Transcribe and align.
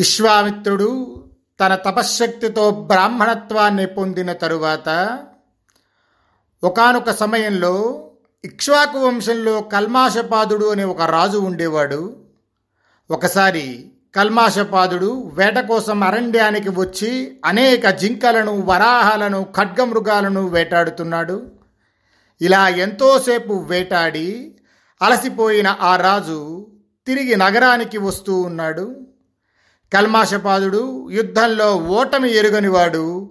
విశ్వామిత్రుడు 0.00 1.24
తన 1.60 1.74
తపశ్శక్తితో 1.74 2.70
బ్రాహ్మణత్వాన్ని 2.70 3.86
పొందిన 3.86 4.32
తరువాత 4.32 5.18
ఒకానొక 6.64 7.10
సమయంలో 7.10 8.06
ఇక్ష్వాకు 8.44 8.98
వంశంలో 8.98 9.60
కల్మాషపాదుడు 9.60 10.66
అనే 10.66 10.84
ఒక 10.84 11.02
రాజు 11.02 11.38
ఉండేవాడు. 11.38 12.16
ఒకసారి 13.10 13.92
కల్మాషపాదుడు 14.14 15.30
వేట 15.34 15.58
కోసం 15.58 16.04
అరణ్యానికి 16.04 16.68
వచ్చి 16.68 17.40
అనేక 17.44 17.88
జింకలను 17.88 18.60
వరాహాలను 18.60 19.46
ఖడ్గమృగాలను 19.56 20.48
వేటాడుతున్నాడు. 20.48 21.42
ఇలా 22.40 22.68
ఎంతోసేపు 22.68 23.52
వేటాడి 23.52 24.54
అలసిపోయిన 25.02 25.76
ఆ 25.80 25.96
రాజు 25.96 26.66
తిరిగి 27.06 27.36
నగరానికి 27.36 27.98
వస్తూ 27.98 28.40
ఉన్నాడు. 28.40 29.09
కల్మాషపాదుడు 29.92 31.10
యుద్ధంలో 31.10 31.76
ఓటమి 31.76 32.36
ఎరుగనివాడు. 32.36 33.30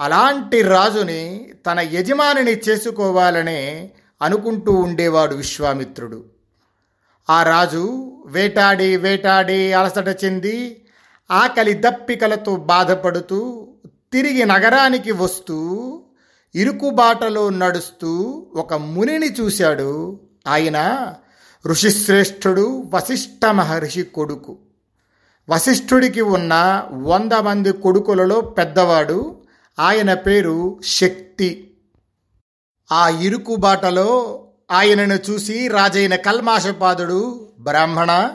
అలాంటి 0.00 0.62
రాజుని 0.62 1.50
తన 1.66 1.80
యజమానిని 1.80 2.52
చేసుకోవాలనే 2.52 3.90
అనుకుంటూ 4.22 4.72
ఉండేవాడు 4.72 5.34
విశ్వామిత్రుడు. 5.34 6.24
ఆ 7.30 7.42
రాజు 7.42 8.12
వేటాడి 8.26 8.96
వేటాడి 8.96 9.72
అలసట 9.72 10.24
చెంది 10.24 10.84
ఆకలి 11.30 11.74
దప్పికలతో 11.74 12.56
బాధపడుతూ 12.56 13.68
తిరిగి 14.12 14.44
నగరానికి 14.44 15.12
వస్తూ 15.12 16.00
ఇరుకుబాటలో 16.54 17.48
నడుస్తూ 17.48 18.46
ఒక 18.54 18.74
మునిని 18.74 19.32
చూశాడు. 19.32 20.20
ఆయన 20.46 21.12
ఋషిశ్రేష్ఠుడు 21.66 22.90
వశిష్ఠ 22.94 23.46
మహర్షి 23.46 24.02
కొడుకు. 24.02 24.56
వశిష్ఠుడికి 25.48 26.20
ఉన్న 26.20 26.84
వంద 26.92 27.32
మంది 27.32 27.72
కొడుకులలో 27.72 28.40
పెద్దవాడు 28.40 29.42
ఆయన 29.78 30.14
పేరు 30.14 30.80
శక్తి. 30.84 31.70
ఆ 32.92 33.08
ఇరుకు 33.08 33.56
బాటలో 33.56 34.40
ఆయనను 34.70 35.14
చూసి 35.14 35.68
రాజైన 35.68 36.14
కల్మాషపాదుడు 36.14 37.48
బ్రాహ్మణ 37.60 38.30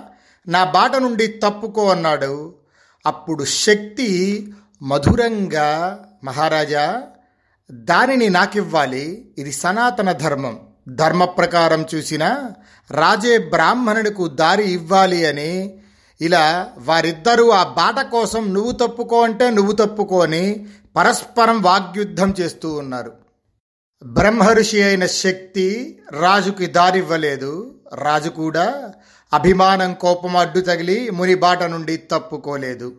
నా 0.48 0.64
బాట 0.64 0.96
నుండి 0.96 1.28
తప్పుకో 1.28 1.90
అన్నాడు. 1.90 2.56
అప్పుడు 3.06 3.44
శక్తి 3.44 4.10
మధురంగా 4.82 6.00
మహారాజా 6.24 7.02
దానిని 7.72 8.30
నాకివ్వాలి 8.30 9.36
ఇది 9.38 9.52
సనాతన 9.52 10.12
ధర్మం. 10.12 10.60
ధర్మ 10.90 11.26
ప్రకారం 11.26 11.86
చూసిన 11.96 12.50
రాజే 12.92 13.38
బ్రాహ్మణుడికు 13.38 14.28
దారి 14.28 14.64
ఇవ్వాలి 14.64 15.26
అని 15.26 15.79
ఇలా 16.22 16.70
వారిద్దరూ 16.78 17.50
ఆ 17.50 17.64
బాట 17.64 18.12
కోసం 18.12 18.54
నువ్వు 18.54 18.72
తప్పుకో 18.72 19.24
అంటే 19.24 19.50
నువ్వు 19.50 19.72
తప్పుకొని 19.72 20.68
పరస్పరం 20.96 21.62
వాగ్యుద్ధం 21.62 22.34
చేస్తూ 22.40 22.74
ఉన్నారు. 22.74 23.12
బ్రహ్మర్షి 24.06 24.84
అయిన 24.84 25.06
శక్తి 25.06 26.00
రాజుకి 26.12 26.66
దారివ్వలేదు. 26.66 27.76
రాజు 27.96 28.30
కూడా 28.30 28.94
అభిమానం 29.34 29.94
కోపం 29.94 30.38
అడ్డు 30.38 30.60
తగిలి 30.60 31.10
ముని 31.10 31.36
బాట 31.36 31.64
నుండి 31.64 31.98
తప్పుకోలేదు. 31.98 32.94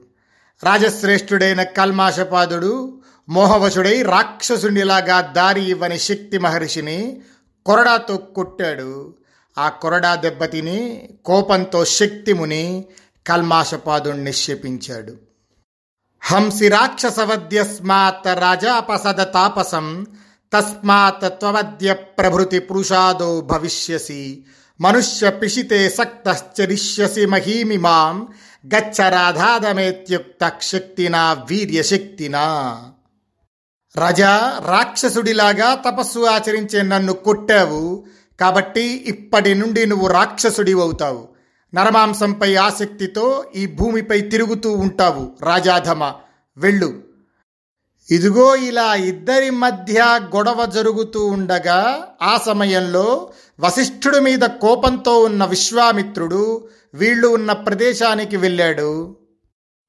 రాజశ్రేష్ఠుడైన 0.63 1.63
కల్మాషపాదుడు 1.63 3.01
మోహవశుడై 3.29 4.03
రాక్షసునిలాగా 4.03 5.21
దారి 5.21 5.71
ఇవ్వని 5.71 5.99
శక్తి 5.99 6.39
మహర్షిని 6.39 7.21
కొరడాతో 7.67 8.17
కొట్టాడు. 8.17 9.15
ఆ 9.59 9.69
కొరడా 9.69 10.15
దెబ్బతిని 10.15 11.09
కోపంతో 11.25 11.85
శక్తిముని 11.85 12.85
కల్మాషపాదుణ్ణి 13.27 14.33
శపించాడు 14.35 15.15
హంసి 16.23 16.69
రాక్షసవద్యస్మాత్ 16.69 18.29
రాజాపసద 18.41 19.21
తాపసం 19.35 19.87
తస్మాత్ 20.53 21.27
త్వవద్య 21.41 21.91
ప్రభృతి 22.19 22.61
పురుషాదో 22.61 23.31
భవిష్యసి 23.51 24.23
మనుష్య 24.81 25.31
పిషితే 25.31 25.81
సక్తశ్చరిష్యసి 25.89 27.25
మహీమిమాం 27.27 28.17
గచ్చ 28.65 29.09
రాధాదమేత్యుక్త 29.09 30.53
శక్తినా 30.63 31.23
వీర్యశక్తినా 31.49 32.45
రజా 33.95 34.33
రాక్షసుడిలాగా 34.67 35.69
తపస్సు 35.85 36.21
ఆచరించే 36.27 36.81
నన్ను 36.85 37.15
కొట్టావు 37.25 37.83
కాబట్టి 38.39 38.85
ఇప్పటి 39.07 39.53
నుండి 39.55 39.83
నువ్వు 39.87 40.09
రాక్షసుడి 40.09 40.75
అవుతావు 40.81 41.23
నరమాంసంపై 41.75 42.57
ఆసక్తితో 42.57 43.45
ఈ 43.57 43.67
భూమిపై 43.67 44.21
తిరుగుతూ 44.21 44.73
ఉంటావు 44.73 45.31
రాజాధమ. 45.43 46.13
వెళ్ళు. 46.57 47.03
ఇదిగో 48.11 48.57
ఇలా 48.57 48.95
ఇద్దరి 48.95 49.51
మధ్య 49.51 50.21
గొడవ 50.37 50.65
జరుగుతూ 50.65 51.27
ఉండగా 51.27 52.07
ఆ 52.23 52.39
సమయంలో 52.47 53.33
వశిష్ఠుడి 53.61 54.21
మీద 54.21 54.39
కోపంతో 54.39 55.21
ఉన్న 55.21 55.45
విశ్వామిత్రుడు 55.45 56.69
వీళ్ళు 56.95 57.29
ఉన్న 57.29 57.53
ప్రదేశానికి 57.53 58.37
వెళ్ళాడు. 58.37 59.17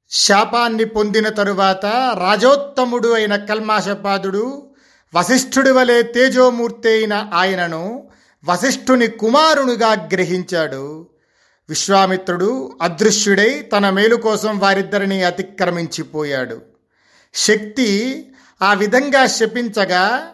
శాపాన్ని 0.10 0.86
పొందిన 0.86 1.30
తరువాత 1.30 1.86
రాజోత్తముడు 2.20 3.08
అయిన 3.08 3.36
కల్మాషపాదుడు 3.36 4.72
వశిష్ఠుడి 5.16 5.72
వలె 5.72 6.02
తేజోమూర్తి 6.02 6.90
అయిన 6.90 7.30
ఆయనను 7.34 8.10
వశిష్ఠుని 8.46 9.08
కుమారునిగా 9.08 10.10
గ్రహించాడు. 10.14 11.11
విశ్వామిత్రుడు 11.70 12.78
అదృశ్యుడై 12.82 13.62
తన 13.62 13.90
మేలు 13.90 14.16
కోసం 14.16 14.60
వారిద్దరిని 14.60 15.24
అతిక్రమించిపోయాడు. 15.24 16.62
శక్తి 17.34 17.90
ఆ 18.62 18.74
విధంగా 18.74 19.26
శపించగా 19.26 20.32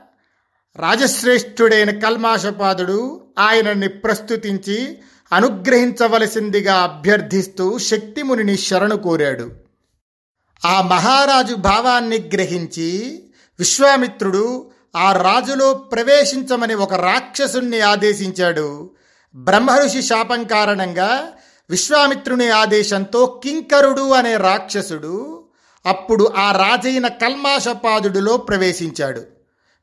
రాజశ్రేష్ఠుడైన 0.75 1.99
కల్మాషపాదుడు 1.99 3.21
ఆయనని 3.39 3.87
ప్రస్తుతించి 3.87 4.97
అనుగ్రహించవలసిందిగా 5.31 6.75
అభ్యర్థిస్తూ 6.75 7.77
శక్తిమునిని 7.77 8.57
శరణు 8.57 8.95
కోరాడు. 8.95 9.51
ఆ 10.65 10.81
మహారాజు 10.81 11.55
భావాన్ని 11.55 12.17
గ్రహించి 12.33 13.23
విశ్వామిత్రుడు 13.59 14.71
ఆ 14.95 15.11
రాజులో 15.11 15.73
ప్రవేశించమని 15.73 16.75
ఒక 16.75 16.93
రాక్షసుణ్ణి 16.93 17.79
ఆదేశించాడు. 17.79 18.89
బ్రహ్మఋషి 19.35 20.01
శాపం 20.01 20.43
కారణంగా 20.43 21.31
విశ్వామిత్రుని 21.69 22.49
ఆదేశంతో 22.49 23.41
కింకరుడు 23.43 24.11
అనే 24.11 24.37
రాక్షసుడు 24.37 25.43
అప్పుడు 25.85 26.33
ఆ 26.37 26.51
రాజైన 26.51 27.07
కల్మాషపాదుడిలో 27.07 28.37
ప్రవేశించాడు. 28.37 29.23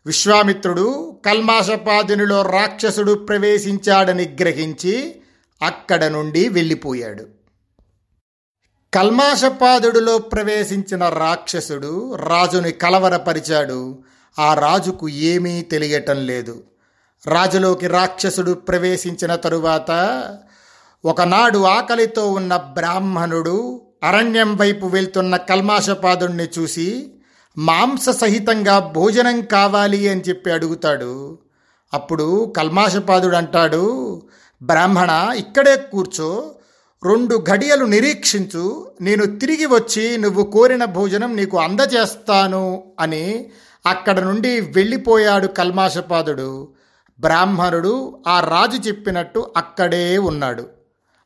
విశ్వామిత్రుడు 0.07 1.19
కల్మాషపాదునిలో 1.27 2.43
రాక్షసుడు 2.43 3.13
ప్రవేశించాడని 3.13 4.37
గ్రహించి 4.41 5.23
అక్కడ 5.63 6.05
నుండి 6.05 6.49
వెళ్ళిపోయాడు. 6.49 7.27
కల్మాషపాదుడిలో 8.95 10.19
ప్రవేశించిన 10.19 11.09
రాక్షసుడు 11.09 12.15
రాజుని 12.15 12.73
కలవరపరిచాడు. 12.73 14.05
ఆ 14.39 14.55
రాజుకు 14.55 15.09
ఏమీ 15.09 15.63
తెలియటం 15.63 16.27
లేదు. 16.27 16.63
రాజులోకి 17.27 17.87
రాక్షసుడు 17.87 18.53
ప్రవేశించిన 18.53 19.35
తరువాత 19.35 19.91
ఒకనాడు 21.05 21.59
ఆకలితో 21.59 22.33
ఉన్న 22.33 22.57
బ్రాహ్మణుడు 22.57 23.83
అరణ్యం 24.03 24.57
వైపు 24.57 24.87
వెళ్తున్న 24.87 25.37
కల్మాషపాదుణ్ణి 25.37 26.49
చూసి 26.59 27.13
మాంస 27.59 28.09
సహితంగా 28.09 28.79
భోజనం 28.79 29.41
కావాలి 29.41 30.09
అని 30.09 30.21
చెప్పి 30.21 30.51
అడుగుతాడు. 30.51 31.39
అప్పుడు 31.95 32.53
కల్మాషపాదుడు 32.57 33.37
అంటాడు 33.37 34.23
బ్రాహ్మణ 34.63 35.33
ఇక్కడే 35.37 35.77
కూర్చో 35.77 36.55
రెండు 37.05 37.45
ఘడియలు 37.51 37.85
నిరీక్షించు 37.85 38.93
నేను 39.01 39.27
తిరిగి 39.27 39.67
వచ్చి 39.67 40.17
నువ్వు 40.17 40.43
కోరిన 40.43 40.85
భోజనం 40.85 41.37
నీకు 41.37 41.59
అందజేస్తాను 41.59 42.85
అని 43.01 43.51
అక్కడ 43.87 44.21
నుండి 44.21 44.61
వెళ్ళిపోయాడు 44.61 45.47
కల్మాషపాదుడు. 45.47 46.69
బ్రాహ్మణుడు 47.21 48.23
ఆ 48.29 48.41
రాజు 48.41 48.89
చెప్పినట్టు 48.89 49.53
అక్కడే 49.57 50.19
ఉన్నాడు. 50.19 50.67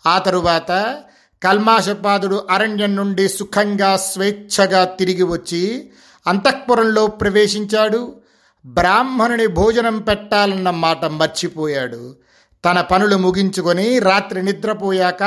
ఆ 0.06 0.18
తరువాత 0.18 1.02
కల్మాషపాదుడు 1.42 2.46
అరణ్యం 2.50 2.96
నుండి 2.96 3.28
సుఖంగా 3.28 3.96
స్వేచ్ఛగా 3.96 4.84
తిరిగి 4.84 5.22
వచ్చి 5.22 5.90
అంతఃపురంలో 6.26 7.06
ప్రవేశించాడు. 7.06 8.14
బ్రాహ్మణుని 8.66 9.46
భోజనం 9.46 9.98
పెట్టాలన్న 9.98 10.70
మాట 10.70 11.04
మర్చిపోయాడు. 11.04 12.16
తన 12.64 12.80
పనులు 12.80 13.16
ముగించుకొని 13.16 13.98
రాత్రి 13.98 14.42
నిద్రపోయాక 14.42 15.22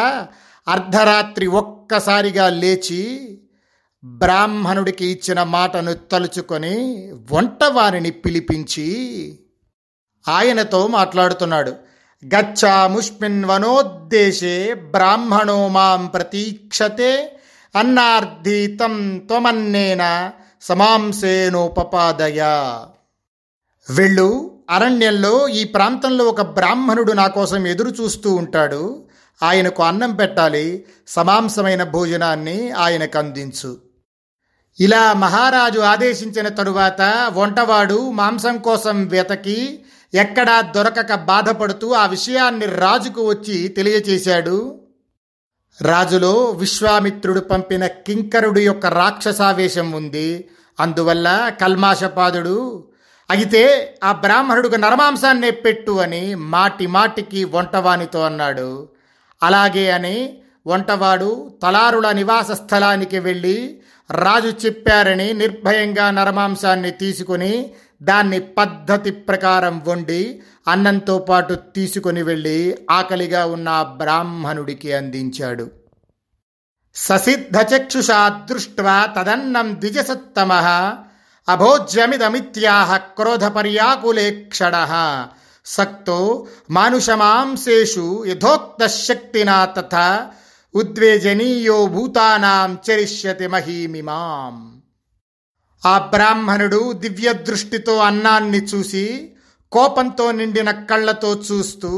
అర్ధరాత్రి 0.67 1.47
ఒక్కసారిగా 1.47 2.49
లేచి 2.49 3.37
బ్రాహ్మణుడికి 4.03 5.05
ఇచ్చిన 5.05 5.43
మాటను 5.43 5.93
తలుచుకొని 5.93 6.75
వంటవారిని 7.31 8.11
పిలిపించి 8.11 8.87
ఆయనతో 10.27 10.87
మాట్లాడుతున్నాడు. 10.87 11.75
గచ్చాముష్మిన్ 12.35 13.45
వనోద్దేశే 13.45 14.73
బ్రాహ్మణో 14.73 15.67
మాం 15.67 16.07
ప్రతీక్షతే 16.07 17.39
అన్నార్థీతం 17.75 19.17
త్వమన్నేన 19.27 20.31
సమాంసేనోపపాదయ. 20.61 22.41
వెళ్ళు 23.89 24.57
అరణ్యంలో 24.69 25.47
ఈ 25.47 25.63
ప్రాంతంలో 25.63 26.25
ఒక 26.25 26.41
బ్రాహ్మణుడు 26.41 27.13
నా 27.13 27.27
కోసం 27.27 27.67
ఎదురు 27.67 27.89
చూస్తూ 27.89 28.35
ఉంటాడు. 28.35 29.03
ఆయనకు 29.43 29.83
అన్నం 29.83 30.15
పెట్టాలి 30.15 30.85
సమాంసమైన 31.07 31.83
భోజనాన్ని 31.83 32.71
ఆయనకు 32.71 33.17
అందించు. 33.17 33.77
ఇలా 34.79 35.13
మహారాజు 35.13 35.79
ఆదేశించిన 35.79 36.47
తరువాత 36.47 37.31
వంటవాడు 37.33 38.11
మాంసం 38.11 38.57
కోసం 38.57 39.07
వెతకి 39.07 39.85
ఎక్కడా 40.13 40.61
దొరకక 40.61 41.15
బాధపడుతూ 41.15 41.91
ఆ 41.91 42.05
విషయాన్ని 42.05 42.65
రాజుకు 42.65 43.29
వచ్చి 43.29 43.67
తెలియచేశాడు. 43.67 44.79
రాజులో 45.81 46.33
విశ్వామిత్రుడు 46.33 47.39
పంపిన 47.39 47.87
కింకరుడు 47.87 48.59
యొక్క 48.59 48.85
రాక్షసావేశం 48.85 49.91
ఉంది. 49.91 50.49
అందువల్ల 50.79 51.51
కల్మాషపాదుడు 51.61 52.83
అయితే 53.29 53.95
ఆ 54.03 54.11
బ్రాహ్మణుడికి 54.11 54.77
నరమాంసాన్నే 54.77 55.49
పెట్టు 55.49 55.91
అని 55.91 56.35
మాటి 56.35 56.87
మాటికి 56.87 57.43
వంటవానితో 57.43 58.21
అన్నాడు. 58.21 58.89
అలాగే 59.43 59.91
అని 59.91 60.37
వంటవాడు 60.67 61.51
తలారుల 61.63 62.11
నివాస 62.11 62.51
స్థలానికి 62.51 63.19
వెళ్ళి 63.19 63.81
రాజు 64.11 64.53
చెప్పారని 64.65 65.33
నిర్భయంగా 65.33 66.11
నరమాంసాన్ని 66.11 66.91
తీసుకొని 66.91 67.73
దాన్ని 68.01 68.39
పద్ధతి 68.39 69.11
ప్రకారం 69.11 69.81
వండి 69.87 70.41
అన్నంతో 70.67 71.19
పాటు 71.19 71.53
తీసుకొని 71.53 72.23
వెళ్ళి 72.23 72.77
ఆకలిగా 72.91 73.45
ఉన్న 73.45 73.81
బ్రాహ్మణుడికి 73.81 74.93
అందించాడు. 74.93 75.71
ససిద్ధచక్షుషా 76.95 78.29
దృష్ట్వా 78.29 79.05
తదన్నం 79.17 79.73
ద్విజసత్తమ 79.73 80.51
అభోజ్యమిదమిత్యాహ 81.47 82.97
క్రోధపర్యాకులే 82.97 84.31
క్షణ 84.31 84.75
సక్తో 85.65 86.47
మానుషమాంసేషు 86.71 88.23
యథోక్త 88.27 88.87
శక్తినా 88.87 89.65
తథా 89.65 90.29
ఉద్వేజనీయో 90.75 91.85
భూతానాం 91.85 92.79
చరిష్యతి 92.89 93.47
మహీమిమాం 93.47 94.80
ఆ 95.85 95.97
బ్రాహ్మణుడు 95.97 96.91
దివ్య 96.91 97.33
దృష్టితో 97.33 97.97
అన్నాన్ని 97.97 98.57
చూసి 98.57 99.31
కోపంతో 99.71 100.31
నిండిన 100.31 100.71
కళ్ళతో 100.71 101.41
చూస్తూ 101.51 101.91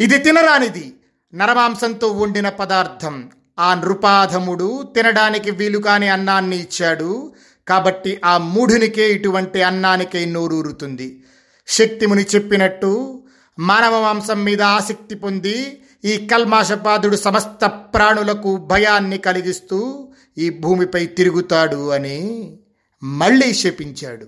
ఇది 0.00 0.18
తినరానిది. 0.18 0.94
నరమాంసంతో 1.34 2.08
వండిన 2.08 2.48
పదార్థం. 2.48 3.30
ఆ 3.58 3.74
నృపాధముడు 3.74 4.82
తినడానికి 4.94 5.50
వీలు 5.50 5.78
కాని 5.78 6.08
అన్నాన్ని 6.08 6.56
ఇచ్చాడు. 6.56 7.32
కాబట్టి 7.68 8.20
ఆ 8.24 8.38
మూఢునికే 8.38 9.10
ఇటువంటి 9.10 9.62
అన్నానికే 9.62 10.24
నోరూరుతుంది. 10.24 11.24
శక్తిముని 11.66 12.26
చెప్పినట్టు 12.34 13.22
మానవ 13.58 14.02
మాంసం 14.02 14.44
మీద 14.44 14.62
ఆసక్తి 14.62 15.14
పొంది 15.14 15.82
ఈ 16.04 16.28
కల్మాషపాదుడు 16.32 17.16
సమస్త 17.16 17.66
ప్రాణులకు 17.66 18.56
భయాన్ని 18.56 19.18
కలిగిస్తూ 19.18 20.08
ఈ 20.38 20.50
భూమిపై 20.50 21.06
తిరుగుతాడు 21.06 21.90
అని 21.90 22.58
మళ్ళీ 23.02 23.54
శపించాడు. 23.54 24.26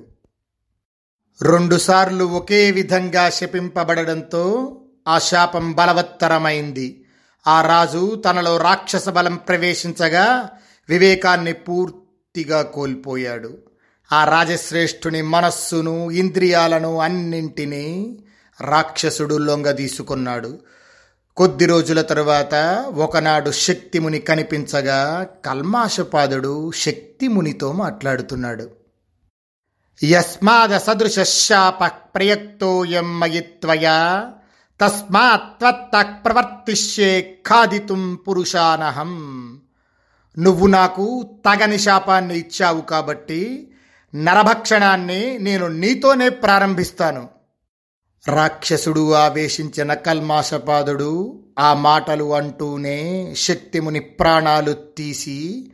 రెండుసార్లు 1.42 2.24
ఒకే 2.24 2.70
విధంగా 2.70 3.30
శపింపబడడంతో 3.30 4.76
ఆ 5.08 5.18
శాపం 5.18 5.72
బలవత్తరమైంది. 5.72 7.04
ఆ 7.46 7.66
రాజు 7.66 8.22
తనలో 8.26 8.56
రాక్షస 8.56 9.08
బలం 9.08 9.36
ప్రవేశించగా 9.36 10.50
వివేకాన్ని 10.88 11.52
పూర్తిగా 11.52 12.62
కోల్పోయాడు. 12.62 13.58
ఆ 14.12 14.24
రాజశ్రేష్ఠుని 14.24 15.22
మనస్సును 15.22 16.10
ఇంద్రియాలను 16.10 16.98
అన్నింటినీ 16.98 18.18
రాక్షసుడు 18.60 19.34
లొంగదీసుకున్నాడు. 19.34 20.58
కొద్ది 21.36 21.66
రోజుల 21.66 22.02
తరువాత 22.02 22.54
ఒకనాడు 22.94 23.50
శక్తిముని 23.50 24.18
కనిపించగా 24.18 25.26
కల్మాషపాదుడు 25.46 26.72
శక్తిమునితో 26.72 27.72
మాట్లాడుతున్నాడు. 27.72 28.70
యస్మాద 30.04 30.76
సదృశ 30.76 31.48
ప్రయక్తోయం 31.86 33.20
మయిత్వయా 33.20 34.30
తస్మాత్ 34.80 35.60
ప్రవర్తిష్యే 36.24 37.38
ఖాదితుం 37.48 38.14
పురుషానహం. 38.14 39.12
నువ్వు 40.38 40.66
నాకు 40.66 41.30
తగని 41.46 41.78
శాపాన్ని 41.78 42.38
ఇచ్చావు 42.38 42.80
కాబట్టి 42.80 43.72
నరభక్షణాన్ని 44.14 45.38
నేను 45.38 45.66
నీతోనే 45.66 46.28
ప్రారంభిస్తాను. 46.28 47.28
రాక్షసుడు 48.28 49.14
ఆవేశించిన 49.14 49.94
కల్మాషపాదుడు 49.94 51.42
ఆ 51.58 51.74
మాటలు 51.74 52.34
అంటూనే 52.34 53.34
శక్తిముని 53.36 54.00
ప్రాణాలు 54.00 54.72
తీసి 54.72 55.70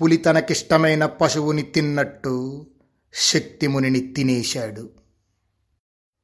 పులి 0.00 0.16
తనకిష్టమైన 0.16 1.06
పశువుని 1.06 1.62
తిన్నట్టు 1.62 2.66
శక్తిమునిని 3.14 4.00
తినేశాడు. 4.00 4.90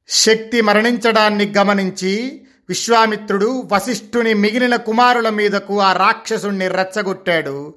శక్తి 0.07 0.61
మరణించడాన్ని 0.61 1.53
గమనించి 1.57 2.43
విశ్వామిత్రుడు 2.69 3.63
వశిష్ఠుని 3.71 4.33
మిగిలిన 4.33 4.75
కుమారుల 4.75 5.29
మీదకు 5.29 5.79
ఆ 5.79 5.93
రాక్షసుణ్ణి 5.93 6.67
రెచ్చగొట్టాడు. 6.67 7.73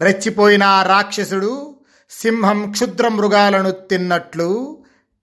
రెచ్చిపోయిన 0.00 0.62
ఆ 0.62 0.82
రాక్షసుడు 0.82 1.76
సింహం 2.10 2.72
క్షుద్ర 2.72 3.08
మృగాలను 3.08 3.70
తిన్నట్లు 3.70 4.79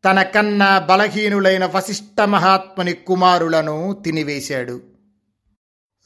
తనకన్నా 0.08 0.80
బలహీనులైన 0.80 1.66
వశిష్ఠ 1.66 2.22
మహాత్ముని 2.22 2.94
కుమారులను 2.94 3.98
తినివేశాడు. 4.06 4.82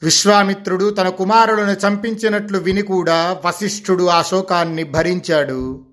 విశ్వామిత్రుడు 0.02 0.90
తన 0.90 1.08
కుమారులను 1.08 1.70
చంపించినట్లు 1.70 2.58
విని 2.58 2.82
కూడా 2.82 3.40
వశిష్ఠుడు 3.44 4.04
ఆ 4.04 4.22
శోకాన్ని 4.22 4.84
భరించాడు. 4.84 5.86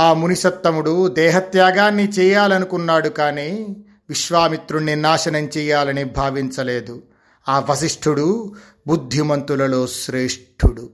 ఆ 0.00 0.12
మునిసత్తముడు 0.12 1.08
దేహత్యాగాన్ని 1.08 2.08
చేయాలనుకున్నాడు 2.08 3.08
కానీ 3.08 3.76
విశ్వామిత్రుణ్ణి 4.08 4.96
నాశనం 4.96 5.44
చేయాలని 5.56 6.04
భావించలేదు. 6.04 7.02
ఆ 7.48 7.66
వశిష్ఠుడు 7.70 8.54
బుద్ధిమంతులలో 8.86 9.86
శ్రేష్ఠుడు. 9.86 10.90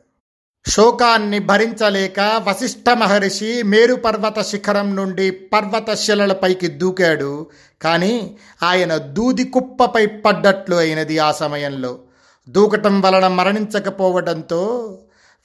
శోకాన్ని 0.69 1.39
భరించలేక 1.39 2.19
వశిష్ఠ 2.19 2.89
మహర్షి 2.89 3.63
మేరుపర్వత 3.63 4.41
శిఖరం 4.41 4.95
నుండి 4.95 5.31
పర్వత 5.31 5.93
శిలలపైకి 5.93 6.67
దూకాడు. 6.67 7.47
కానీ 7.81 8.37
ఆయన 8.63 8.97
దూది 8.97 9.43
కుప్పపై 9.43 10.05
పడ్డట్లు 10.05 10.75
అయినది 10.75 11.19
ఆ 11.19 11.31
సమయంలో. 11.31 11.99
దూకటం 12.49 13.01
వలన 13.01 13.27
మరణించకపోవడంతో 13.27 14.61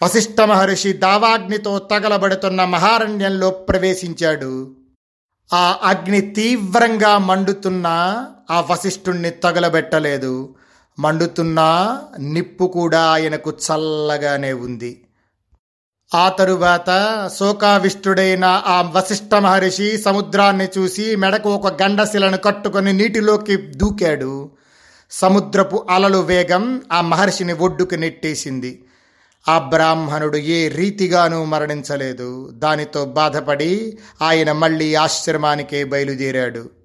వశిష్ఠ 0.03 0.41
మహర్షి 0.41 0.93
దావాగ్నితో 0.93 1.79
తగలబడుతున్న 1.79 2.65
మహారణ్యంలో 2.65 3.51
ప్రవేశించాడు. 3.51 4.77
ఆ 5.53 5.79
అగ్ని 5.83 6.21
తీవ్రంగా 6.21 7.19
మండుతున్నా 7.19 8.27
ఆ 8.53 8.61
వశిష్ఠుణ్ణి 8.61 9.31
తగలబెట్టలేదు. 9.31 10.55
మండుతున్నా 10.99 12.01
నిప్పు 12.19 12.65
కూడా 12.65 13.01
ఆయనకు 13.01 13.51
చల్లగానే 13.51 14.53
ఉంది. 14.53 15.05
ఆ 16.15 16.29
తరువాత 16.29 16.91
శోకావిష్ఠుడైన 17.39 18.45
ఆ 18.45 18.83
వశిష్ఠ 18.83 19.35
మహర్షి 19.35 19.99
సముద్రాన్ని 19.99 20.69
చూసి 20.79 21.17
మెడకు 21.17 21.51
ఒక 21.51 21.83
గండశిలను 21.83 22.37
కట్టుకొని 22.37 22.93
నీటిలోకి 22.93 23.57
దూకాడు. 23.57 24.51
సముద్రపు 25.11 25.87
అలలు 25.91 26.19
వేగం 26.19 26.83
ఆ 26.93 27.01
మహర్షిని 27.01 27.53
ఒడ్డుకు 27.53 27.95
నెట్టేసింది. 27.95 28.85
ఆ 29.49 29.59
బ్రాహ్మణుడు 29.59 30.37
ఏ 30.37 30.69
రీతిగానూ 30.69 31.45
మరణించలేదు. 31.45 32.51
దానితో 32.53 33.05
బాధపడి 33.05 33.99
ఆయన 34.23 34.53
మళ్ళీ 34.53 34.95
ఆశ్రమానికే 34.95 35.85
బయలుదేరాడు. 35.85 36.82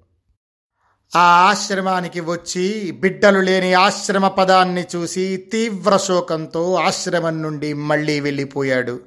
ఆ 1.16 1.20
ఆశ్రమానికి 1.20 2.20
వచ్చి 2.20 2.92
బిడ్డలు 2.92 3.38
లేని 3.38 3.74
ఆశ్రమ 3.74 4.28
పదాన్ని 4.28 4.86
చూసి 4.96 5.36
తీవ్ర 5.52 5.96
శోకంతో 5.96 6.74
ఆశ్రమం 6.74 7.42
నుండి 7.42 7.72
మళ్ళీ 7.72 8.20
వెళ్ళిపోయాడు. 8.20 9.00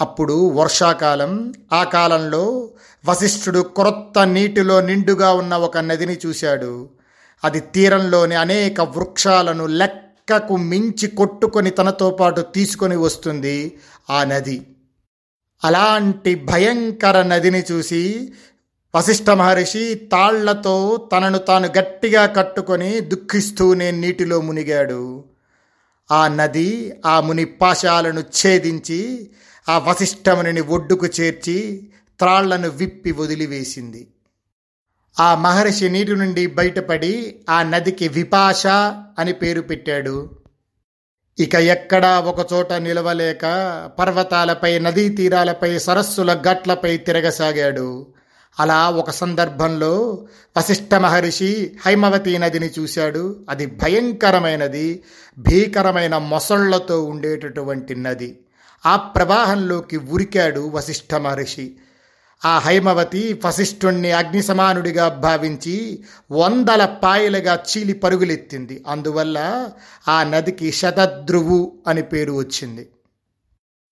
అప్పుడు 0.00 0.50
వర్షాకాలం 0.50 1.54
ఆ 1.72 1.84
కాలంలో 1.84 2.68
వశిష్ఠుడు 3.06 3.60
క్రొత్త 3.60 4.18
నీటిలో 4.18 4.80
నిండుగా 4.80 5.32
ఉన్న 5.32 5.54
ఒక 5.54 5.78
నదిని 5.78 6.18
చూశాడు. 6.26 6.88
అది 7.44 7.60
తీరంలోని 7.60 8.34
అనేక 8.34 8.80
వృక్షాలను 8.80 9.66
లెక్కకు 9.66 10.56
మించి 10.56 11.08
కొట్టుకొని 11.08 11.70
తనతో 11.70 12.10
పాటు 12.10 12.40
తీసుకొని 12.40 12.96
వస్తుంది 12.96 13.78
ఆ 14.10 14.24
నది. 14.24 14.66
అలాంటి 15.64 16.34
భయంకర 16.34 17.22
నదిని 17.22 17.64
చూసి 17.72 18.32
వశిష్ఠ 18.96 19.30
మహర్షి 19.30 19.94
తాళ్ళతో 19.94 21.08
తనను 21.12 21.38
తాను 21.38 21.68
గట్టిగా 21.78 22.26
కట్టుకొని 22.26 23.00
దుఃఖిస్తూనే 23.00 23.90
నీటిలో 23.90 24.40
మునిగాడు. 24.40 25.24
ఆ 26.10 26.28
నది 26.28 27.00
ఆ 27.06 27.20
ముని 27.20 27.44
పాశాలను 27.44 28.20
ఛేదించి 28.20 29.30
ఆ 29.68 29.78
వశిష్ఠముని 29.78 30.60
ఒడ్డుకు 30.60 31.06
చేర్చి 31.06 31.88
త్రాళ్ళను 32.18 32.68
విప్పి 32.68 33.12
వదిలివేసింది. 33.12 34.08
ఆ 35.20 35.34
మహర్షి 35.34 35.88
నీటి 35.88 36.12
నుండి 36.12 36.46
బయటపడి 36.46 37.40
ఆ 37.50 37.62
నదికి 37.62 38.08
విపాష 38.08 38.66
అని 39.18 39.32
పేరు 39.32 39.60
పెట్టాడు. 39.60 40.30
ఇక 41.38 41.54
ఎక్కడా 41.54 42.20
ఒకచోట 42.20 42.72
నిలవలేక 42.72 43.44
పర్వతాలపై 43.98 44.78
నదీ 44.78 45.08
తీరాలపై 45.08 45.78
సరస్సుల 45.78 46.32
గట్లపై 46.32 46.96
తిరగసాగాడు. 46.96 48.15
అలా 48.60 48.90
ఒక 48.90 49.10
సందర్భంలో 49.10 50.26
వశిష్ఠ 50.56 50.94
మహర్షి 50.94 51.72
హైమవతి 51.86 52.38
నదిని 52.38 52.70
చూశాడు. 52.78 53.46
అది 53.50 53.66
భయంకరమైనది 53.66 55.02
భీకరమైన 55.38 56.16
మొసళ్ళతో 56.16 57.04
ఉండేటటువంటి 57.04 57.94
నది. 57.94 58.38
ఆ 58.86 58.96
ప్రవాహంలోకి 58.96 59.96
ఉరికాడు 59.96 60.70
వశిష్ఠ 60.74 61.14
మహర్షి. 61.14 61.76
ఆ 62.44 62.58
హైమవతి 62.58 63.40
వశిష్ఠుణ్ణి 63.44 64.12
అగ్ని 64.12 64.42
సమానుడిగా 64.42 65.08
భావించి 65.08 66.04
వందల 66.32 66.84
పాయలుగా 66.84 67.54
చీలి 67.54 67.92
పరుగులెత్తింది. 67.92 68.84
అందువల్ల 68.88 69.68
ఆ 70.08 70.22
నదికి 70.22 70.72
శతద్రువు 70.72 71.78
అని 71.86 72.02
పేరు 72.02 72.32
వచ్చింది. 72.32 72.88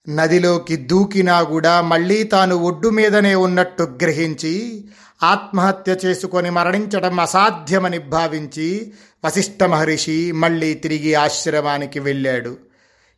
నదిలోకి 0.08 0.76
దూకినా 0.76 1.42
కూడా 1.42 1.80
మళ్ళీ 1.80 2.22
తాను 2.22 2.56
ఒడ్డు 2.56 2.88
మీదనే 2.88 3.34
ఉన్నట్టు 3.34 3.82
గ్రహించి 3.82 4.84
ఆత్మహత్య 5.22 5.96
చేసుకొని 6.04 6.50
మరణించడం 6.50 7.20
అసాధ్యమని 7.20 7.98
భావించి 7.98 8.92
వశిష్ఠ 9.24 9.62
మహర్షి 9.62 10.32
మళ్ళీ 10.32 10.74
తిరిగి 10.74 11.14
ఆశ్రమానికి 11.14 12.00
వెళ్ళాడు. 12.00 12.56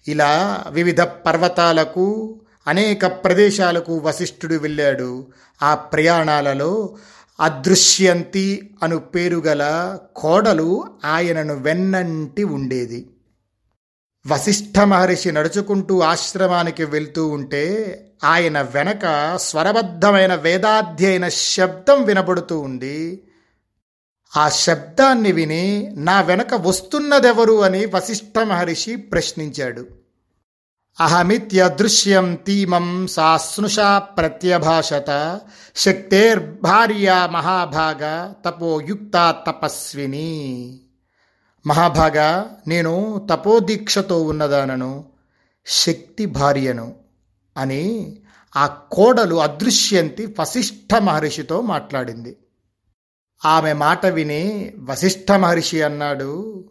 ఇలా 0.08 0.64
వివిధ 0.70 1.00
పర్వతాలకు 1.00 2.40
అనేక 2.66 3.06
ప్రదేశాలకు 3.06 3.98
వశిష్ఠుడు 3.98 4.54
వెళ్ళాడు. 4.54 5.26
ఆ 5.62 5.74
ప్రయాణాలలో 5.74 6.96
అదృశ్యంతి 7.40 8.70
అను 8.82 8.98
పేరుగల 8.98 9.98
కోడలు 10.16 10.84
ఆయనను 11.04 11.54
వెన్నంటి 11.54 12.44
ఉండేది. 12.44 13.06
వశిష్ఠ 14.26 14.78
మహర్షి 14.78 15.32
నడుచుకుంటూ 15.32 16.00
ఆశ్రమానికి 16.00 16.84
వెళ్తూ 16.84 17.26
ఉంటే 17.28 17.64
ఆయన 18.24 18.60
వెనక 18.60 19.36
స్వరబద్ధమైన 19.36 20.34
వేదాధ్యయన 20.34 21.28
శబ్దం 21.28 22.04
వినబడుతూ 22.04 22.58
ఉంది. 22.58 23.22
ఆ 24.36 24.48
శబ్దాన్ని 24.48 25.32
విని 25.32 25.94
నా 25.96 26.20
వెనక 26.20 26.54
వస్తున్నదెవరు 26.54 27.62
అని 27.62 27.86
వశిష్ఠ 27.86 28.38
మహర్షి 28.38 28.96
ప్రశ్నించాడు. 28.96 29.86
అహమిత్యదృశ్యం 31.00 32.34
తీమం 32.34 33.06
సాస్నుషా 33.06 33.98
ప్రత్యభాషత 33.98 35.40
శక్తేర్భార్య 35.76 37.28
మహాభాగ 37.32 38.32
తపోయుక్త 38.46 39.34
తపస్విని. 39.46 40.80
మహాభాగా 41.66 42.56
నేను 42.68 43.26
తపోదీక్షతో 43.30 44.22
ఉన్నదానను 44.22 45.04
శక్తి 45.66 46.26
భార్యను 46.26 46.94
అని 47.56 48.16
ఆ 48.56 48.66
కోడలు 48.66 49.34
అదృశ్యంతి 49.34 50.34
వశిష్ఠ 50.40 50.94
మహర్షితో 50.94 51.60
మాట్లాడింది. 51.60 52.36
ఆమె 53.44 53.72
మాట 53.72 54.06
విని 54.06 54.74
వశిష్ఠ 54.78 55.32
మహర్షి 55.32 55.82
అన్నాడు 55.82 56.64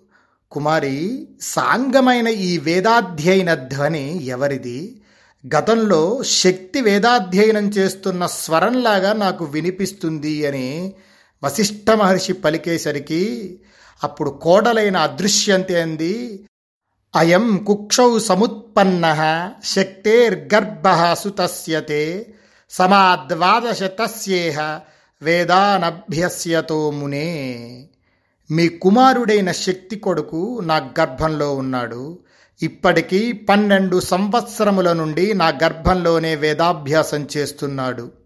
కుమారి 0.52 1.28
సాంగమైన 1.42 2.28
ఈ 2.28 2.58
వేదాధ్యయన 2.58 3.54
ధ్వని 3.54 4.24
ఎవరిది? 4.24 5.02
గతంలో 5.58 6.24
శక్తి 6.24 6.82
వేదాధ్యయనం 6.82 7.70
చేస్తున్న 7.70 8.26
స్వరంలాగా 8.26 9.14
నాకు 9.14 9.46
వినిపిస్తుంది 9.46 10.46
అని 10.46 10.94
వశిష్ఠ 11.44 11.90
మహర్షి 11.90 12.34
పలికేసరికి 12.34 13.24
అప్పుడు 14.04 14.30
కోడలైన 14.30 14.98
అదృశ్యంతే 14.98 15.82
అంది 15.82 16.46
అయం 17.16 17.64
కుక్షౌ 17.68 18.20
సముత్పన్న 18.20 19.06
శక్తేర్గర్భ 19.64 21.14
సుతస్యతే 21.14 22.34
సమాద్వాదశ 22.70 23.84
తస్యేహ 23.84 24.80
వేదానభ్యస్యతో 25.22 26.92
మునే. 26.92 27.30
మీ 28.52 28.70
కుమారుడైన 28.70 29.52
శక్తి 29.52 29.96
కొడుకు 29.96 30.60
నా 30.64 30.78
గర్భంలో 30.78 31.56
ఉన్నాడు. 31.56 32.20
ఇప్పటికీ 32.62 33.32
పన్నెండు 33.32 34.00
సంవత్సరముల 34.00 34.94
నుండి 34.94 35.34
నా 35.34 35.48
గర్భంలోనే 35.64 36.36
వేదాభ్యాసం 36.36 37.28
చేస్తున్నాడు. 37.38 38.25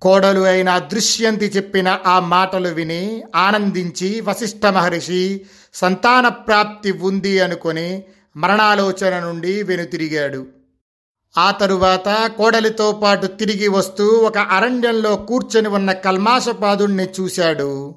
కోడలు 0.00 0.40
అయిన 0.40 0.78
దృశ్యంతి 0.78 1.46
చెప్పిన 1.46 1.98
ఆ 2.06 2.20
మాటలు 2.20 2.68
విని 2.68 3.22
ఆనందించి 3.34 4.20
వశిష్ఠ 4.20 4.66
మహర్షి 4.66 5.40
సంతాన 5.74 6.28
ప్రాప్తి 6.28 6.92
ఉంది 6.92 7.40
అనుకొని 7.40 8.02
మరణాలోచన 8.36 9.20
నుండి 9.20 9.62
వెనుతిరిగాడు. 9.62 10.46
ఆ 11.38 11.50
తరువాత 11.50 12.30
కోడలితో 12.36 12.92
పాటు 12.92 13.26
తిరిగి 13.26 13.68
వస్తూ 13.68 14.06
ఒక 14.06 14.38
అరణ్యంలో 14.38 15.16
కూర్చొని 15.16 15.68
ఉన్న 15.68 15.92
కల్మాషపాదుణ్ణి 15.92 17.08
చూశాడు. 17.20 17.94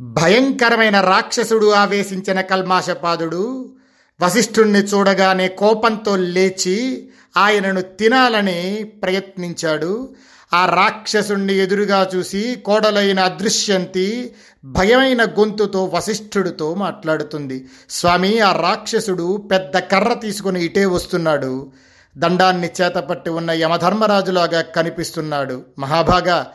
భయంకరమైన 0.00 1.00
రాక్షసుడు 1.00 1.70
ఆవేశించిన 1.70 2.40
కల్మాషపాదుడు 2.40 3.74
వశిష్ఠుణ్ణి 4.22 4.78
చూడగానే 4.78 5.48
కోపంతో 5.48 6.16
లేచి 6.16 7.08
ఆయనను 7.36 7.80
తినాలని 7.80 8.84
ప్రయత్నించాడు. 9.02 10.14
ఆ 10.52 10.66
రాక్షసుణ్ణి 10.66 11.54
ఎదురుగా 11.54 12.10
చూసి 12.14 12.62
కోడలైన 12.64 13.20
అదృశ్యంతి 13.20 14.34
భయమైన 14.64 15.24
గొంతుతో 15.24 15.84
వశిష్ఠుడితో 15.84 16.74
మాట్లాడుతుంది. 16.74 17.66
స్వామి 17.90 18.40
ఆ 18.40 18.52
రాక్షసుడు 18.52 19.48
పెద్ద 19.50 19.78
కర్ర 19.78 20.12
తీసుకుని 20.12 20.64
ఇటే 20.64 20.84
వస్తున్నాడు. 20.84 21.72
దండాన్ని 22.18 22.70
చేతపట్టి 22.80 23.30
ఉన్న 23.30 23.50
యమధర్మరాజులాగా 23.50 24.60
కనిపిస్తున్నాడు. 24.60 25.62
మహాభాగా 25.78 26.52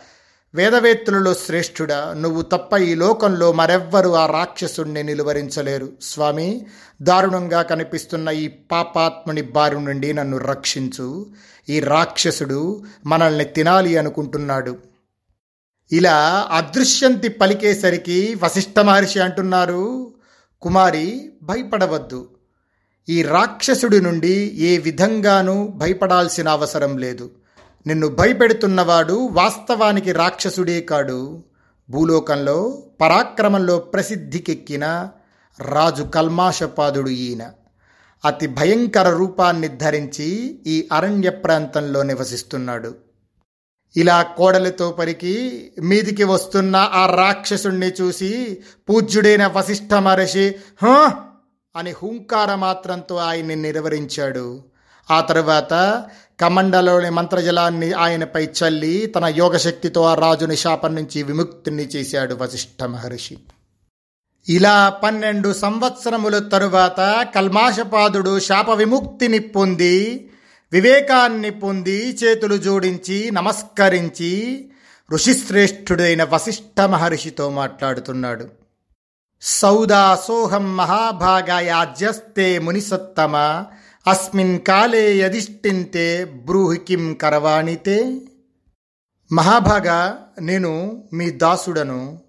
వేదవేత్తులలో 0.56 1.34
శ్రేష్ఠుడా 1.34 2.14
నువ్వు 2.14 2.42
తప్ప 2.42 2.78
ఈ 2.78 2.96
లోకంలో 2.96 3.52
మరెవ్వరూ 3.52 4.12
ఆ 4.12 4.26
రాక్షసుణ్ణి 4.26 5.04
నిలువరించలేరు. 5.04 5.92
స్వామి 6.02 6.66
దారుణంగా 7.02 7.62
కనిపిస్తున్న 7.62 8.30
ఈ 8.30 8.48
పాపాత్ముని 8.48 9.42
బారి 9.42 9.82
నుండి 9.82 10.14
నన్ను 10.14 10.38
రక్షించు. 10.38 11.28
ఈ 11.70 11.80
రాక్షసుడు 11.80 12.84
మనల్ని 13.06 13.46
తినాలి 13.46 13.98
అనుకుంటున్నాడు. 13.98 14.78
ఇలా 15.92 16.48
అదృశ్యంతి 16.52 17.28
పలికేసరికి 17.28 18.38
వశిష్ఠ 18.44 18.80
మహర్షి 18.80 19.20
అంటున్నారు 19.20 20.14
కుమారి 20.62 21.32
భయపడవద్దు. 21.44 22.30
ఈ 23.10 23.22
రాక్షసుడి 23.22 24.02
నుండి 24.02 24.56
ఏ 24.58 24.78
విధంగానూ 24.78 25.68
భయపడాల్సిన 25.68 26.50
అవసరం 26.50 26.98
లేదు. 26.98 27.32
నిన్ను 27.90 28.08
భయపెడుతున్నవాడు 28.08 29.14
వాస్తవానికి 29.14 30.12
రాక్షసుడే 30.12 30.82
కాడు. 30.82 31.44
భూలోకంలో 31.90 32.84
పరాక్రమంలో 33.02 33.80
ప్రసిద్ధికెక్కిన 33.80 35.10
రాజు 35.62 36.04
కల్మాషపాదుడు 36.04 37.10
ఈయన. 37.10 37.52
అతి 38.26 38.48
భయంకర 38.48 39.10
రూపాన్ని 39.10 39.68
ధరించి 39.68 40.26
ఈ 40.68 40.88
అరణ్య 40.94 41.30
ప్రాంతంలో 41.30 42.04
నివసిస్తున్నాడు. 42.04 42.96
ఇలా 43.98 44.22
కోడలితో 44.22 44.92
పరికి 44.92 45.72
మీదికి 45.82 46.24
వస్తున్న 46.24 46.76
ఆ 46.76 47.16
రాక్షసుణ్ణి 47.16 47.92
చూసి 48.02 48.58
పూజ్యుడైన 48.90 49.48
వశిష్ఠ 49.48 49.94
మహర్షి 49.94 50.56
హ! 50.84 50.88
అని 51.76 51.92
హుంకార 51.92 52.56
మాత్రంతో 52.56 53.16
ఆయన్ని 53.16 53.56
నిర్వరించాడు. 53.56 54.64
ఆ 55.12 55.22
తరువాత 55.22 56.04
కమండలోని 56.42 57.10
మంత్రజలాన్ని 57.10 57.94
ఆయనపై 57.94 58.46
చల్లి 58.46 59.06
తన 59.06 59.26
యోగశక్తితో 59.26 60.04
ఆ 60.04 60.14
రాజుని 60.14 60.56
శాపం 60.56 60.96
నుంచి 60.96 61.24
విముక్తిని 61.24 61.84
చేశాడు 61.84 62.36
వశిష్ఠ 62.36 62.84
మహర్షి. 62.84 63.38
ఇలా 64.50 64.90
పన్నెండు 64.90 65.54
సంవత్సరముల 65.54 66.40
తరువాత 66.40 67.28
కల్మాషపాదుడు 67.36 68.40
శాప 68.40 68.70
విముక్తిని 68.70 69.40
పొంది 69.40 70.30
వివేకాన్ని 70.72 71.50
పొంది 71.50 72.18
చేతులు 72.24 72.58
జోడించి 72.58 73.32
నమస్కరించి 73.32 74.66
ఋషిశ్రేష్ఠుడైన 75.12 76.24
వశిష్ఠ 76.24 76.82
మహర్షితో 76.82 77.50
మాట్లాడుతున్నాడు. 77.50 78.48
సౌదా 79.42 80.20
సోహం 80.28 80.78
మహాభాగాయాజ్యస్తే 80.78 82.60
మునిసత్తమ 82.60 83.64
అస్మిన్ 84.08 84.60
కాలే 84.60 85.16
యధిష్ఠింతే 85.16 86.26
బ్రూహి 86.26 86.78
కిం 86.78 87.14
కరవాణితే? 87.14 88.22
మహాభాగా 89.32 90.26
నేను 90.42 91.04
మీ 91.14 91.30
దాసుడను 91.30 92.22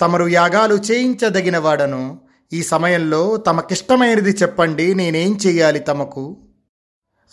తమరు 0.00 0.28
యాగాలు 0.28 0.74
చేయించదగినవాడను 0.74 2.20
ఈ 2.52 2.62
సమయంలో 2.62 3.36
తమకిష్టమైనది 3.36 4.30
చెప్పండి 4.30 4.94
నేనేం 4.94 5.38
చెయ్యాలి 5.46 5.78
తమకు? 5.78 6.38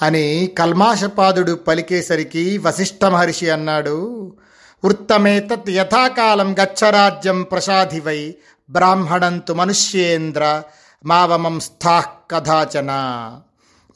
అని 0.01 0.56
కల్మాషపాదుడు 0.58 1.53
పలికేసరికి 1.53 2.58
వశిష్ఠ 2.58 3.06
మహర్షి 3.06 3.50
అన్నాడు 3.50 4.38
వృత్తమేతత్ 4.86 5.70
యథాకాలం 5.70 6.60
గచ్చరాజ్యం 6.60 7.44
ప్రసాదివై 7.44 8.36
బ్రాహ్మణంతు 8.70 9.53
మనుష్యేంద్ర 9.53 10.63
మావమం 11.06 11.60
స్థా 11.60 12.06
కథాచన. 12.32 12.89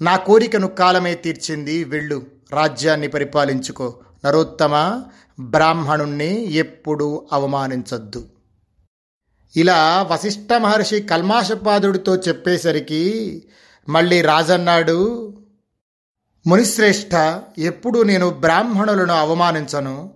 నా 0.01 0.15
కోరికను 0.15 0.67
కాలమే 0.67 1.15
తీర్చింది 1.15 1.84
వెళ్ళు. 1.84 2.25
రాజ్యాన్ని 2.51 3.08
పరిపాలించుకో. 3.08 4.00
నరోత్తమ 4.25 5.03
బ్రాహ్మణుణ్ణి 5.39 6.53
ఎప్పుడూ 6.53 7.27
అవమానించొద్దు. 7.34 8.27
ఇలా 9.55 10.08
వశిష్ఠ 10.12 10.53
మహర్షి 10.58 11.01
కల్మాషపాదుడితో 11.01 12.15
చెప్పేసరికి 12.15 13.43
మళ్ళీ 13.89 14.22
రాజన్నాడు 14.22 15.34
మునిశ్రేష్ఠ 16.48 17.41
ఎప్పుడు 17.58 18.03
నేను 18.03 18.29
బ్రాహ్మణులను 18.29 19.13
అవమానించను. 19.13 20.13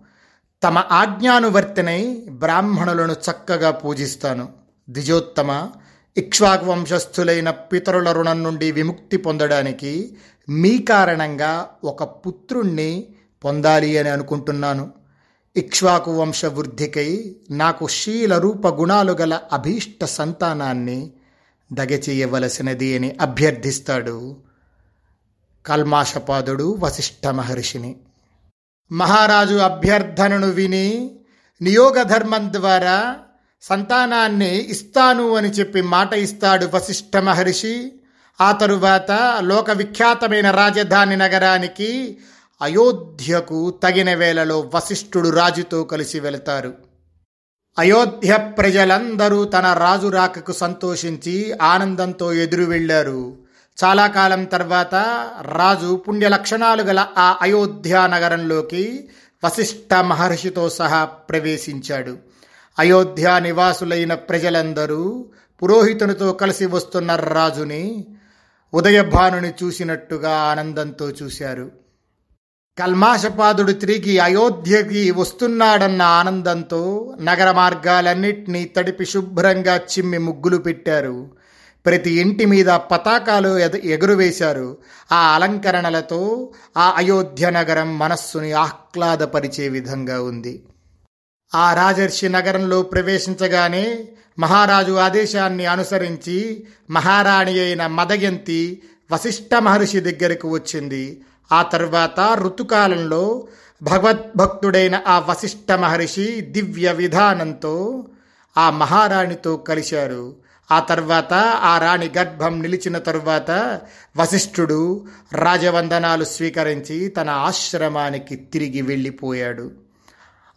తమ 0.64 0.84
ఆజ్ఞానువర్తినై 0.92 2.26
బ్రాహ్మణులను 2.30 3.14
చక్కగా 3.14 3.72
పూజిస్తాను. 3.72 4.50
ద్విజోత్తమ 4.90 5.70
ఇక్ష్వాకు 6.18 6.66
వంశస్థులైన 6.66 7.50
పితరుల 7.52 8.12
రుణం 8.12 8.44
నుండి 8.44 8.72
విముక్తి 8.72 9.18
పొందడానికి 9.18 10.18
మీ 10.50 10.78
కారణంగా 10.78 11.70
ఒక 11.84 12.04
పుత్రుణ్ణి 12.04 13.08
పొందాలి 13.44 13.98
అని 13.98 14.10
అనుకుంటున్నాను. 14.10 14.92
ఇక్ష్వాకు 15.56 16.12
వంశ 16.12 16.46
వృద్ధికై 16.46 17.36
నాకు 17.52 17.88
శీల 17.88 18.38
రూప 18.38 18.68
గుణాలు 18.68 19.12
గల 19.12 19.40
అభీష్ట 19.54 20.06
సంతానాన్ని 20.06 21.12
దగచేయవలసినది 21.74 22.98
అని 22.98 23.18
అభ్యర్థిస్తాడు 23.22 24.38
కల్మాషపాదుడు 25.66 26.76
వశిష్ఠ 26.80 27.28
మహర్షిని. 27.28 27.96
మహారాజు 28.92 29.56
అభ్యర్థనను 29.56 30.48
విని 30.48 31.12
నియోగధర్మం 31.62 32.54
ద్వారా 32.54 33.16
సంతానాన్ని 33.70 34.66
ఇస్తాను 34.66 35.36
అని 35.36 35.50
చెప్పి 35.50 35.82
మాట 35.82 36.14
ఇస్తాడు 36.14 36.70
వశిష్ఠ 36.74 37.18
మహర్షి. 37.18 37.92
ఆ 38.42 38.52
తరువాత 38.52 39.38
లోక 39.40 39.72
విఖ్యాతమైన 39.72 40.52
రాజధాని 40.52 41.16
నగరానికి 41.16 42.18
అయోధ్యకు 42.62 43.70
తగిన 43.84 44.14
వేళలో 44.14 44.72
వశిష్ఠుడు 44.76 45.30
రాజుతో 45.30 45.84
కలిసి 45.84 46.20
వెళతారు. 46.20 46.74
అయోధ్య 47.80 48.38
ప్రజలందరూ 48.38 49.44
తన 49.44 49.74
రాజు 49.74 50.08
రాకకు 50.08 50.54
సంతోషించి 50.54 51.54
ఆనందంతో 51.62 52.34
ఎదురు 52.34 52.64
వెళ్ళారు. 52.64 53.38
చాలా 53.84 54.08
కాలం 54.08 54.44
తర్వాత 54.44 54.96
రాజు 55.42 55.96
పుణ్య 55.96 56.30
లక్షణాలు 56.30 56.84
గల 56.84 57.08
ఆ 57.18 57.36
అయోధ్య 57.42 58.08
నగరంలోకి 58.14 59.10
వశిష్ఠ 59.44 59.94
మహర్షితో 59.94 60.70
సహా 60.70 61.06
ప్రవేశించాడు. 61.06 62.35
అయోధ్య 62.80 63.40
నివాసులైన 63.40 64.14
ప్రజలందరూ 64.14 65.26
పురోహితునితో 65.64 66.34
కలిసి 66.34 66.66
వస్తున్న 66.66 67.16
రాజుని 67.16 68.06
ఉదయభానుని 68.74 69.54
చూసినట్టుగా 69.64 70.30
ఆనందంతో 70.30 71.10
చూశారు. 71.10 71.72
కల్మాషపాదుడు 72.80 73.72
తిరిగి 73.72 74.20
అయోధ్యకి 74.20 75.12
వస్తున్నాడన్న 75.12 76.02
ఆనందంతో 76.02 77.14
నగర 77.22 77.52
మార్గాలన్నింటినీ 77.52 78.66
తడిపి 78.66 79.06
శుభ్రంగా 79.06 79.76
చిమ్మి 79.78 80.18
ముగ్గులు 80.18 80.58
పెట్టారు. 80.58 81.32
ప్రతి 81.86 82.12
ఇంటి 82.12 82.46
మీద 82.46 82.66
పతాకాలు 82.66 83.58
ఎగురువేశారు. 83.78 84.78
ఆ 85.12 85.36
అలంకరణలతో 85.36 86.52
ఆ 86.78 86.94
అయోధ్య 86.98 87.50
నగరం 87.50 88.00
మనస్సుని 88.00 88.52
ఆహ్లాదపరిచే 88.52 89.70
విధంగా 89.70 90.22
ఉంది. 90.22 90.64
ఆ 91.54 91.74
రాజర్షి 91.74 92.30
నగరంలో 92.30 92.82
ప్రవేశించగానే 92.82 94.08
మహారాజు 94.40 94.92
ఆదేశాన్ని 94.92 95.66
అనుసరించి 95.66 96.68
మహారాణి 96.90 97.60
అయిన 97.60 97.88
మదయంతి 97.88 98.82
వశిష్ఠ 99.12 99.56
మహర్షి 99.60 100.00
దగ్గరకు 100.00 100.50
వచ్చింది. 100.54 101.22
ఆ 101.52 101.62
తర్వాత 101.62 102.20
ఋతుకాలంలో 102.36 103.48
భగవద్భక్తుడైన 103.82 105.02
ఆ 105.08 105.20
వశిష్ఠ 105.20 105.72
మహర్షి 105.72 106.42
దివ్య 106.42 106.92
విధానంతో 106.92 108.06
ఆ 108.58 108.70
మహారాణితో 108.70 109.58
కలిశారు. 109.58 110.36
ఆ 110.72 110.80
తర్వాత 110.80 111.34
ఆ 111.64 111.80
రాణి 111.80 112.12
గర్భం 112.18 112.62
నిలిచిన 112.62 112.98
తరువాత 112.98 113.82
వశిష్ఠుడు 114.18 115.06
రాజవందనాలు 115.34 116.24
స్వీకరించి 116.24 117.08
తన 117.08 117.30
ఆశ్రమానికి 117.30 118.36
తిరిగి 118.36 118.82
వెళ్ళిపోయాడు. 118.82 119.85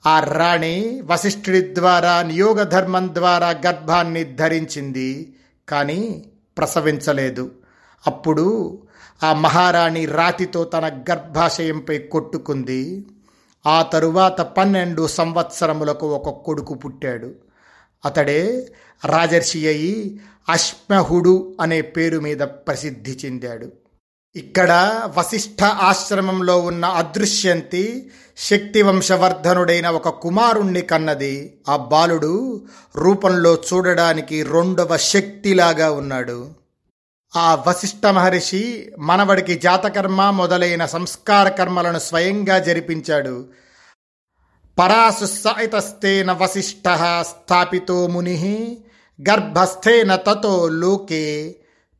ఆ 0.07 0.21
రాణి 0.21 1.03
వశిష్ఠుడి 1.05 1.75
ద్వారా 1.75 2.23
నియోగ 2.23 2.63
ధర్మం 2.63 3.11
ద్వారా 3.13 3.51
గర్భాన్ని 3.51 4.25
ధరించింది 4.25 5.35
కానీ 5.69 6.25
ప్రసవించలేదు. 6.59 7.51
అప్పుడు 8.07 8.79
ఆ 9.23 9.33
మహారాణి 9.33 10.07
రాతితో 10.07 10.65
తన 10.65 11.03
గర్భాశయంపై 11.11 11.99
కొట్టుకుంది. 11.99 13.07
ఆ 13.67 13.83
తరువాత 13.83 14.41
పన్నెండు 14.41 15.07
సంవత్సరములకు 15.07 16.07
ఒక 16.07 16.43
కొడుకు 16.43 16.75
పుట్టాడు. 16.75 17.35
అతడే 18.05 18.67
రాజర్షి 19.05 19.69
అయి 19.69 20.21
అశ్మహుడు 20.49 21.57
అనే 21.61 21.81
పేరు 21.81 22.21
మీద 22.21 22.39
ప్రసిద్ధి 22.39 23.19
చెందాడు. 23.25 23.73
ఇక్కడ 24.39 24.71
వశిష్ఠ 25.19 25.63
ఆశ్రమంలో 25.63 26.61
ఉన్న 26.61 26.85
అదృశ్యంతి 26.85 28.11
శక్తి 28.39 28.83
వంశవర్ధనుడైన 28.83 29.89
ఒక 29.89 30.09
కుమారుణ్ణి 30.09 30.83
కన్నది. 30.83 31.61
ఆ 31.69 31.77
బాలుడు 31.77 32.63
రూపంలో 32.97 33.53
చూడడానికి 33.55 34.43
రెండవ 34.43 34.97
శక్తిలాగా 34.97 35.91
ఉన్నాడు. 35.91 36.39
ఆ 37.37 37.65
వశిష్ఠ 37.69 38.07
మహర్షి 38.07 38.93
మనవడికి 38.99 39.55
జాతకర్మ 39.59 40.31
మొదలైన 40.31 40.85
సంస్కార 40.87 41.49
కర్మలను 41.49 41.99
స్వయంగా 41.99 42.59
జరిపించాడు. 42.59 43.47
పరాసుసైతస్తేన 44.79 46.33
వశిష్ఠ 46.33 46.85
స్థాపితో 47.21 48.07
ముని 48.07 48.79
గర్భస్థేన 49.29 50.17
తతో 50.17 50.69
లోకే 50.69 51.57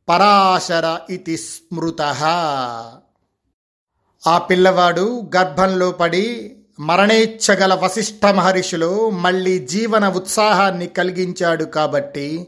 పరాశర 0.09 0.99
ఇతి 1.09 1.37
స్మృత. 1.37 2.01
ఆ 4.27 4.37
పిల్లవాడు 4.37 5.29
గర్భంలో 5.35 5.91
పడి 5.91 6.57
మరణేచ్ఛగల 6.79 7.73
వశిష్ఠ 7.73 8.25
మహర్షిలో 8.25 9.09
మళ్ళీ 9.09 9.59
జీవన 9.59 10.07
ఉత్సాహాన్ని 10.07 10.87
కలిగించాడు 10.87 11.63
కాబట్టి 11.63 12.47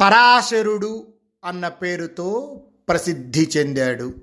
పరాశరుడు 0.00 1.06
అన్న 1.44 1.68
పేరుతో 1.68 2.60
ప్రసిద్ధి 2.88 3.50
చెందాడు. 3.56 4.14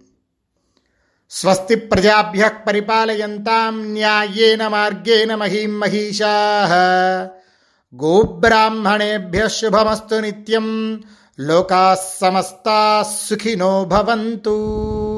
స్వస్తి 1.29 1.75
ప్రజాభ్య 1.75 2.51
పరిపాలయంతాం 2.67 3.93
న్యాయేన 3.93 4.67
మార్గేణ 4.67 5.35
మహీం 5.35 5.79
మహిషా. 5.79 6.31
గోబ్రాహ్మణేభ్య 7.95 9.47
శుభమస్తు 9.47 10.15
నిత్యం 10.15 11.01
लोकाः 11.39 11.95
समस्ताः 11.95 13.03
सुखिनो 13.03 13.85
भवन्तु। 13.85 15.14